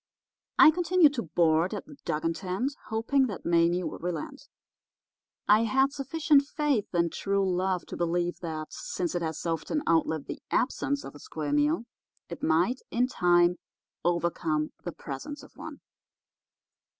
"I 0.57 0.71
continued 0.71 1.13
to 1.13 1.21
board 1.21 1.75
at 1.75 1.85
the 1.85 1.95
Dugan 2.05 2.33
tent, 2.33 2.73
hoping 2.87 3.27
that 3.27 3.45
Mame 3.45 3.87
would 3.87 4.01
relent. 4.01 4.47
I 5.47 5.65
had 5.65 5.93
sufficient 5.93 6.41
faith 6.41 6.87
in 6.95 7.11
true 7.11 7.47
love 7.47 7.85
to 7.85 7.95
believe 7.95 8.39
that 8.39 8.73
since 8.73 9.13
it 9.13 9.21
has 9.21 9.45
often 9.45 9.83
outlived 9.87 10.25
the 10.25 10.41
absence 10.49 11.03
of 11.03 11.13
a 11.13 11.19
square 11.19 11.53
meal 11.53 11.85
it 12.29 12.41
might, 12.41 12.81
in 12.89 13.05
time, 13.09 13.57
overcome 14.03 14.71
the 14.83 14.91
presence 14.91 15.43
of 15.43 15.51
one. 15.53 15.81